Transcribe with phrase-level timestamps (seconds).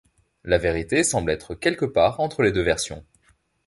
[0.43, 3.05] La vérité semble être quelque part entre les deux versions.